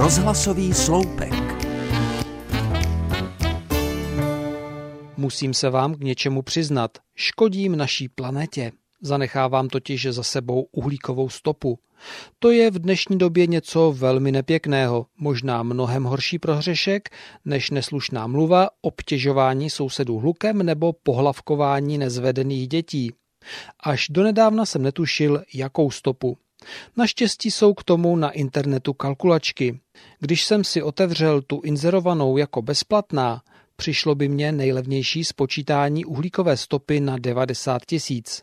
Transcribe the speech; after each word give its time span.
Rozhlasový 0.00 0.74
sloupek. 0.74 1.32
Musím 5.16 5.54
se 5.54 5.70
vám 5.70 5.94
k 5.94 6.00
něčemu 6.00 6.42
přiznat. 6.42 6.98
Škodím 7.14 7.76
naší 7.76 8.08
planetě. 8.08 8.72
Zanechávám 9.02 9.68
totiž 9.68 10.06
za 10.10 10.22
sebou 10.22 10.66
uhlíkovou 10.72 11.28
stopu. 11.28 11.78
To 12.38 12.50
je 12.50 12.70
v 12.70 12.78
dnešní 12.78 13.18
době 13.18 13.46
něco 13.46 13.94
velmi 13.98 14.32
nepěkného, 14.32 15.06
možná 15.18 15.62
mnohem 15.62 16.04
horší 16.04 16.38
prohřešek 16.38 17.08
než 17.44 17.70
neslušná 17.70 18.26
mluva, 18.26 18.68
obtěžování 18.82 19.70
sousedů 19.70 20.18
hlukem 20.18 20.62
nebo 20.62 20.92
pohlavkování 20.92 21.98
nezvedených 21.98 22.68
dětí. 22.68 23.12
Až 23.84 24.06
donedávna 24.10 24.66
jsem 24.66 24.82
netušil, 24.82 25.42
jakou 25.54 25.90
stopu. 25.90 26.38
Naštěstí 26.96 27.50
jsou 27.50 27.74
k 27.74 27.84
tomu 27.84 28.16
na 28.16 28.30
internetu 28.30 28.92
kalkulačky. 28.92 29.80
Když 30.20 30.44
jsem 30.44 30.64
si 30.64 30.82
otevřel 30.82 31.42
tu 31.42 31.60
inzerovanou 31.64 32.36
jako 32.36 32.62
bezplatná, 32.62 33.42
přišlo 33.76 34.14
by 34.14 34.28
mě 34.28 34.52
nejlevnější 34.52 35.24
spočítání 35.24 36.04
uhlíkové 36.04 36.56
stopy 36.56 37.00
na 37.00 37.18
90 37.18 37.86
tisíc. 37.86 38.42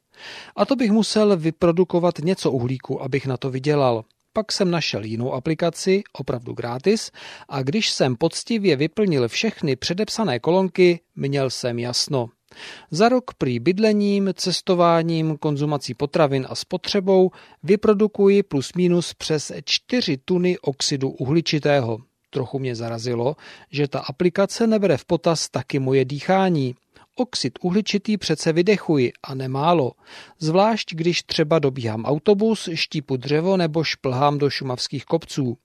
A 0.56 0.66
to 0.66 0.76
bych 0.76 0.92
musel 0.92 1.38
vyprodukovat 1.38 2.20
něco 2.20 2.52
uhlíku, 2.52 3.02
abych 3.02 3.26
na 3.28 3.38
to 3.38 3.50
vydělal. 3.50 4.06
Pak 4.34 4.52
jsem 4.52 4.72
našel 4.72 5.04
jinou 5.04 5.34
aplikaci, 5.34 6.04
opravdu 6.14 6.54
gratis, 6.54 7.12
a 7.50 7.64
když 7.64 7.90
jsem 7.92 8.16
poctivě 8.16 8.76
vyplnil 8.76 9.28
všechny 9.28 9.76
předepsané 9.76 10.40
kolonky, 10.40 11.00
měl 11.16 11.50
jsem 11.50 11.80
jasno. 11.80 12.30
Za 12.92 13.10
rok 13.10 13.34
prý 13.34 13.60
bydlením, 13.60 14.30
cestováním, 14.34 15.38
konzumací 15.38 15.94
potravin 15.94 16.48
a 16.50 16.56
spotřebou 16.56 17.32
vyprodukuji 17.64 18.44
plus 18.44 18.74
minus 18.74 19.14
přes 19.14 19.52
4 19.66 20.18
tuny 20.18 20.58
oxidu 20.60 21.10
uhličitého. 21.10 21.98
Trochu 22.30 22.60
mě 22.60 22.76
zarazilo, 22.76 23.36
že 23.72 23.88
ta 23.88 24.00
aplikace 24.00 24.68
nebere 24.68 24.98
v 24.98 25.06
potaz 25.06 25.50
taky 25.50 25.80
moje 25.80 26.06
dýchání. 26.06 26.76
Oxid 27.20 27.60
uhličitý 27.62 28.18
přece 28.18 28.54
vydechuji 28.54 29.12
a 29.24 29.36
nemálo. 29.36 29.92
Zvlášť, 30.40 30.94
když 30.96 31.24
třeba 31.24 31.60
dobíhám 31.60 32.06
autobus, 32.06 32.70
štípu 32.74 33.18
dřevo 33.18 33.58
nebo 33.58 33.84
šplhám 33.84 34.38
do 34.38 34.50
šumavských 34.50 35.06
kopců. 35.06 35.58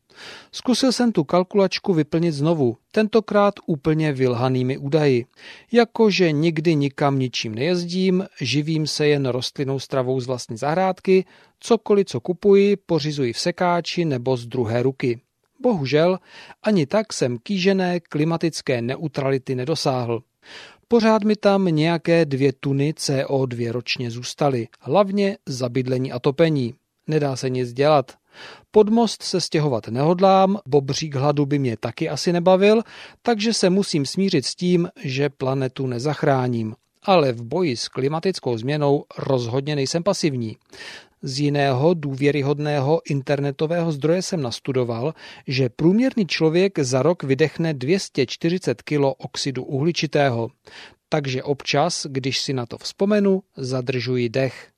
Zkusil 0.53 0.93
jsem 0.93 1.13
tu 1.13 1.25
kalkulačku 1.25 1.95
vyplnit 1.95 2.33
znovu, 2.33 2.77
tentokrát 2.93 3.55
úplně 3.67 4.13
vylhanými 4.13 4.79
údaji. 4.79 5.27
Jakože 5.73 6.33
nikdy 6.33 6.75
nikam 6.75 7.19
ničím 7.19 7.55
nejezdím, 7.55 8.27
živím 8.41 8.87
se 8.87 9.07
jen 9.07 9.27
rostlinnou 9.27 9.79
stravou 9.79 10.21
z 10.21 10.27
vlastní 10.27 10.57
zahrádky, 10.57 11.25
cokoliv, 11.61 12.07
co 12.07 12.21
kupuji, 12.21 12.77
pořizuji 12.77 13.33
v 13.33 13.39
sekáči 13.39 14.05
nebo 14.05 14.37
z 14.37 14.47
druhé 14.47 14.83
ruky. 14.83 15.21
Bohužel, 15.61 16.19
ani 16.63 16.87
tak 16.87 17.13
jsem 17.13 17.39
kýžené 17.39 18.01
klimatické 18.01 18.83
neutrality 18.83 19.55
nedosáhl. 19.55 20.23
Pořád 20.89 21.25
mi 21.25 21.37
tam 21.37 21.65
nějaké 21.65 22.25
dvě 22.25 22.53
tuny 22.53 22.93
CO2 22.93 23.71
ročně 23.71 24.11
zůstaly, 24.11 24.69
hlavně 24.81 25.39
za 25.47 25.69
bydlení 25.69 26.13
a 26.13 26.19
topení. 26.19 26.75
Nedá 27.07 27.37
se 27.37 27.51
nic 27.51 27.73
dělat. 27.73 28.13
Pod 28.71 28.89
most 28.89 29.23
se 29.23 29.41
stěhovat 29.41 29.89
nehodlám, 29.89 30.59
bobřík 30.69 31.15
hladu 31.15 31.47
by 31.47 31.59
mě 31.59 31.77
taky 31.77 32.09
asi 32.09 32.33
nebavil, 32.33 32.83
takže 33.23 33.55
se 33.55 33.71
musím 33.71 34.07
smířit 34.07 34.47
s 34.47 34.55
tím, 34.55 34.89
že 35.05 35.29
planetu 35.29 35.87
nezachráním. 35.87 36.75
Ale 37.03 37.33
v 37.33 37.43
boji 37.43 37.77
s 37.77 37.89
klimatickou 37.89 38.59
změnou 38.59 39.05
rozhodně 39.19 39.77
nejsem 39.77 40.03
pasivní. 40.03 40.57
Z 41.23 41.41
jiného 41.41 41.95
důvěryhodného 41.95 43.01
internetového 43.11 43.93
zdroje 43.93 44.23
jsem 44.23 44.43
nastudoval, 44.43 45.15
že 45.47 45.69
průměrný 45.69 46.27
člověk 46.27 46.79
za 46.79 47.03
rok 47.03 47.23
vydechne 47.23 47.75
240 47.75 48.83
kg 48.83 49.01
oxidu 49.19 49.65
uhličitého. 49.65 50.51
Takže 51.09 51.43
občas, 51.43 52.07
když 52.11 52.41
si 52.41 52.53
na 52.53 52.67
to 52.67 52.79
vzpomenu, 52.79 53.43
zadržuji 53.57 54.29
dech. 54.29 54.69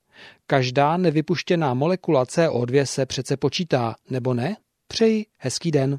Každá 0.47 0.97
nevypuštěná 0.97 1.75
molekula 1.75 2.25
CO2 2.25 2.85
se 2.85 3.07
přece 3.07 3.37
počítá, 3.37 3.95
nebo 4.11 4.35
ne? 4.35 4.57
Přeji 4.89 5.27
hezký 5.39 5.71
den. 5.71 5.99